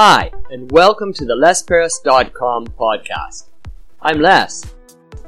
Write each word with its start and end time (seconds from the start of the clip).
Hi, 0.00 0.30
and 0.52 0.70
welcome 0.70 1.12
to 1.14 1.24
the 1.24 1.34
LesPerras.com 1.34 2.68
podcast. 2.68 3.46
I'm 4.00 4.20
Les. 4.20 4.62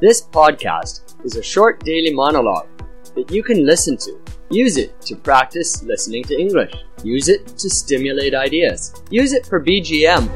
This 0.00 0.22
podcast 0.22 1.16
is 1.24 1.35
a 1.35 1.42
short 1.42 1.85
daily 1.85 2.14
monologue 2.14 2.69
that 3.17 3.33
you 3.33 3.42
can 3.42 3.67
listen 3.67 3.96
to. 3.96 4.17
Use 4.48 4.76
it 4.76 5.01
to 5.01 5.17
practice 5.17 5.83
listening 5.83 6.22
to 6.22 6.38
English. 6.38 6.72
Use 7.03 7.28
it 7.28 7.48
to 7.58 7.69
stimulate 7.69 8.33
ideas. 8.33 8.94
Use 9.10 9.33
it 9.33 9.44
for 9.44 9.60
BGM. 9.60 10.28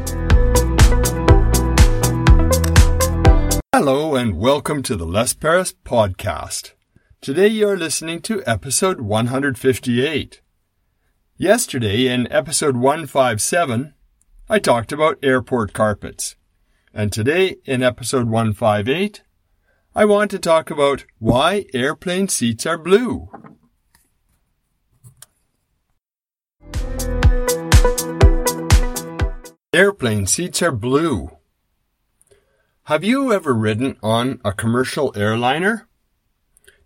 Hello, 3.72 4.16
and 4.16 4.36
welcome 4.40 4.82
to 4.82 4.96
the 4.96 5.06
Les 5.06 5.32
Perras 5.32 5.72
podcast. 5.84 6.72
Today 7.20 7.46
you're 7.46 7.76
listening 7.76 8.20
to 8.22 8.42
episode 8.48 9.00
158. 9.00 10.40
Yesterday, 11.36 12.08
in 12.08 12.26
episode 12.32 12.76
157, 12.76 13.93
I 14.46 14.58
talked 14.58 14.92
about 14.92 15.18
airport 15.22 15.72
carpets. 15.72 16.36
And 16.92 17.10
today, 17.10 17.56
in 17.64 17.82
episode 17.82 18.28
158, 18.28 19.22
I 19.94 20.04
want 20.04 20.30
to 20.32 20.38
talk 20.38 20.70
about 20.70 21.06
why 21.18 21.64
airplane 21.72 22.28
seats 22.28 22.66
are 22.66 22.76
blue. 22.76 23.30
Airplane 29.72 30.26
seats 30.26 30.60
are 30.60 30.72
blue. 30.72 31.30
Have 32.84 33.02
you 33.02 33.32
ever 33.32 33.54
ridden 33.54 33.96
on 34.02 34.42
a 34.44 34.52
commercial 34.52 35.10
airliner? 35.16 35.88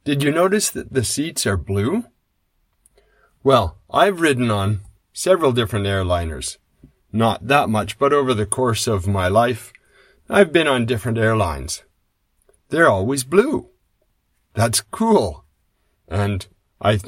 Did 0.04 0.22
you 0.22 0.30
notice 0.30 0.70
that 0.70 0.92
the 0.92 1.02
seats 1.02 1.44
are 1.44 1.56
blue? 1.56 2.04
Well, 3.42 3.78
I've 3.90 4.20
ridden 4.20 4.48
on 4.48 4.82
several 5.12 5.50
different 5.50 5.86
airliners. 5.86 6.58
Not 7.12 7.46
that 7.46 7.68
much, 7.68 7.98
but 7.98 8.12
over 8.12 8.34
the 8.34 8.46
course 8.46 8.86
of 8.86 9.06
my 9.06 9.28
life, 9.28 9.72
I've 10.28 10.52
been 10.52 10.66
on 10.68 10.86
different 10.86 11.18
airlines. 11.18 11.82
They're 12.68 12.88
always 12.88 13.24
blue. 13.24 13.70
That's 14.54 14.80
cool. 14.80 15.44
And 16.06 16.46
I 16.80 17.00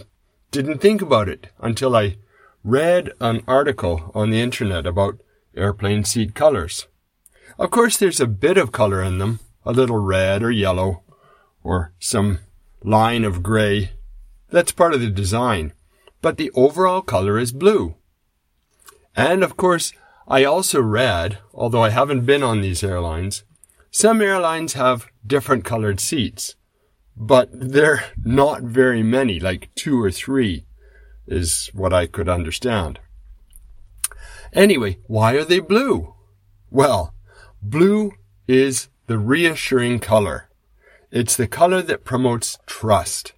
didn't 0.50 0.78
think 0.78 1.02
about 1.02 1.28
it 1.28 1.48
until 1.60 1.94
I 1.94 2.16
read 2.64 3.12
an 3.20 3.42
article 3.46 4.10
on 4.14 4.30
the 4.30 4.40
internet 4.40 4.86
about 4.86 5.20
airplane 5.54 6.04
seat 6.04 6.34
colors. 6.34 6.86
Of 7.58 7.70
course, 7.70 7.96
there's 7.96 8.20
a 8.20 8.26
bit 8.26 8.56
of 8.56 8.72
color 8.72 9.02
in 9.02 9.18
them, 9.18 9.40
a 9.64 9.72
little 9.72 9.98
red 9.98 10.42
or 10.42 10.50
yellow, 10.50 11.02
or 11.62 11.92
some 11.98 12.38
line 12.82 13.24
of 13.24 13.42
gray. 13.42 13.92
That's 14.48 14.72
part 14.72 14.94
of 14.94 15.00
the 15.00 15.10
design. 15.10 15.72
But 16.22 16.36
the 16.36 16.50
overall 16.52 17.02
color 17.02 17.38
is 17.38 17.52
blue. 17.52 17.96
And 19.20 19.44
of 19.44 19.54
course, 19.58 19.92
I 20.26 20.44
also 20.44 20.80
read, 20.80 21.38
although 21.52 21.82
I 21.82 21.90
haven't 21.90 22.24
been 22.24 22.42
on 22.42 22.62
these 22.62 22.82
airlines, 22.82 23.44
some 23.90 24.22
airlines 24.22 24.72
have 24.72 25.08
different 25.26 25.62
colored 25.62 26.00
seats, 26.00 26.54
but 27.14 27.50
they're 27.52 28.02
not 28.24 28.62
very 28.62 29.02
many, 29.02 29.38
like 29.38 29.68
two 29.74 30.02
or 30.02 30.10
three 30.10 30.64
is 31.26 31.70
what 31.74 31.92
I 31.92 32.06
could 32.06 32.30
understand. 32.30 32.98
Anyway, 34.54 34.96
why 35.06 35.34
are 35.34 35.44
they 35.44 35.60
blue? 35.60 36.14
Well, 36.70 37.12
blue 37.60 38.12
is 38.48 38.88
the 39.06 39.18
reassuring 39.18 39.98
color. 39.98 40.48
It's 41.10 41.36
the 41.36 41.46
color 41.46 41.82
that 41.82 42.06
promotes 42.06 42.58
trust. 42.64 43.34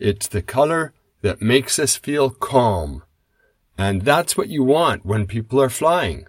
It's 0.00 0.26
the 0.26 0.42
color 0.42 0.92
that 1.22 1.40
makes 1.40 1.78
us 1.78 1.94
feel 1.94 2.30
calm. 2.30 3.04
And 3.80 4.02
that's 4.02 4.36
what 4.36 4.50
you 4.50 4.62
want 4.62 5.06
when 5.06 5.26
people 5.26 5.58
are 5.58 5.70
flying. 5.70 6.26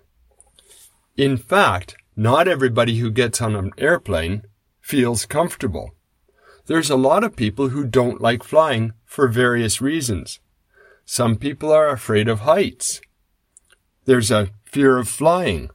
In 1.17 1.35
fact, 1.35 1.97
not 2.16 2.47
everybody 2.47 2.99
who 2.99 3.11
gets 3.11 3.41
on 3.41 3.57
an 3.57 3.71
airplane 3.77 4.44
feels 4.79 5.25
comfortable. 5.25 5.91
There's 6.67 6.89
a 6.89 6.95
lot 6.95 7.25
of 7.25 7.35
people 7.35 7.67
who 7.67 7.84
don't 7.84 8.22
like 8.22 8.41
flying 8.41 8.94
for 9.03 9.28
various 9.28 9.81
reasons. 9.81 10.39
Some 11.03 11.35
people 11.35 11.73
are 11.73 11.89
afraid 11.89 12.29
of 12.29 12.47
heights. 12.51 13.01
There's 14.06 14.31
a 14.31 14.51
fear 14.63 14.97
of 14.97 15.09
flying. 15.09 15.72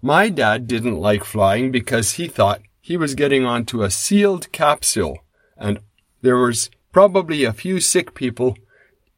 My 0.00 0.30
dad 0.30 0.66
didn't 0.66 0.96
like 0.96 1.22
flying 1.22 1.70
because 1.70 2.12
he 2.12 2.28
thought 2.28 2.62
he 2.80 2.96
was 2.96 3.14
getting 3.14 3.44
onto 3.44 3.82
a 3.82 3.90
sealed 3.90 4.50
capsule 4.52 5.18
and 5.54 5.80
there 6.22 6.38
was 6.38 6.70
probably 6.92 7.44
a 7.44 7.52
few 7.52 7.78
sick 7.78 8.14
people 8.14 8.56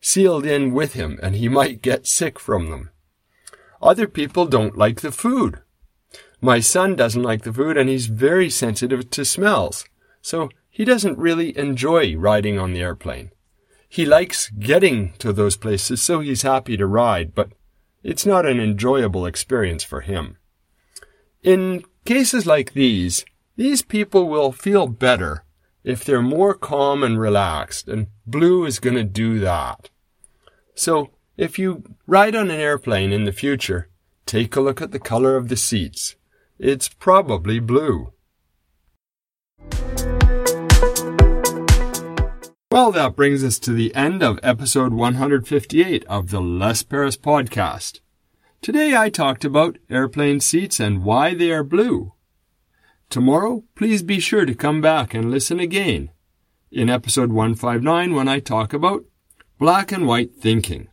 sealed 0.01 0.47
in 0.47 0.73
with 0.73 0.95
him 0.95 1.19
and 1.23 1.37
he 1.37 1.49
might 1.49 1.83
get 1.83 2.07
sick 2.07 2.39
from 2.39 2.71
them. 2.71 2.91
Other 3.83 4.07
people 4.07 4.47
don't 4.47 4.77
like 4.77 5.01
the 5.01 5.13
food. 5.13 5.61
My 6.41 6.61
son 6.61 6.97
doesn't 6.97 7.23
like 7.23 7.43
the 7.43 7.53
food 7.53 7.77
and 7.77 7.89
he's 7.89 8.07
very 8.07 8.51
sensitive 8.51 9.11
to 9.11 9.25
smells. 9.25 9.85
So 10.23 10.51
he 10.69 10.85
doesn't 10.85 11.19
really 11.19 11.57
enjoy 11.57 12.17
riding 12.17 12.59
on 12.59 12.73
the 12.73 12.81
airplane. 12.81 13.31
He 13.89 14.07
likes 14.07 14.51
getting 14.51 15.15
to 15.15 15.33
those 15.33 15.57
places, 15.57 16.01
so 16.01 16.21
he's 16.21 16.43
happy 16.43 16.77
to 16.77 16.87
ride, 16.87 17.35
but 17.35 17.53
it's 18.05 18.25
not 18.25 18.47
an 18.47 18.61
enjoyable 18.61 19.27
experience 19.27 19.83
for 19.83 20.01
him. 20.01 20.37
In 21.43 21.83
cases 22.05 22.47
like 22.47 22.73
these, 22.73 23.25
these 23.57 23.83
people 23.83 24.29
will 24.29 24.53
feel 24.53 24.87
better 24.87 25.45
if 25.83 26.05
they're 26.05 26.23
more 26.23 26.55
calm 26.55 27.03
and 27.03 27.19
relaxed, 27.19 27.89
and 27.89 28.09
blue 28.27 28.65
is 28.65 28.79
going 28.79 28.97
to 28.97 29.05
do 29.05 29.39
that. 29.41 29.91
So 30.75 31.11
if 31.37 31.59
you 31.59 31.85
ride 32.07 32.35
on 32.35 32.51
an 32.51 32.61
airplane 32.61 33.13
in 33.13 33.25
the 33.25 33.33
future, 33.33 33.89
take 34.27 34.57
a 34.57 34.61
look 34.61 34.83
at 34.83 34.93
the 34.93 34.99
color 34.99 35.37
of 35.37 35.49
the 35.49 35.57
seats. 35.57 36.17
It's 36.59 36.89
probably 36.89 37.61
blue. 37.61 38.13
Well, 42.71 42.93
that 42.93 43.17
brings 43.17 43.43
us 43.43 43.59
to 43.61 43.73
the 43.73 43.93
end 43.97 44.23
of 44.23 44.39
episode 44.43 44.93
158 44.93 46.05
of 46.05 46.31
the 46.31 46.41
Les 46.41 46.83
Perras 46.85 47.19
podcast. 47.19 48.01
Today 48.63 48.95
I 48.97 49.11
talked 49.11 49.45
about 49.45 49.79
airplane 49.89 50.39
seats 50.39 50.79
and 50.79 51.03
why 51.03 51.35
they 51.35 51.51
are 51.51 51.65
blue. 51.65 52.13
Tomorrow, 53.11 53.65
please 53.75 54.05
be 54.05 54.21
sure 54.21 54.45
to 54.45 54.55
come 54.55 54.81
back 54.81 55.15
and 55.15 55.33
listen 55.33 55.59
again 55.59 56.11
in 56.71 56.89
episode 56.89 57.33
159 57.33 58.15
when 58.15 58.29
I 58.29 58.39
talk 58.39 58.73
about 58.73 59.05
black 59.59 59.91
and 59.91 60.07
white 60.07 60.37
thinking. 60.37 60.87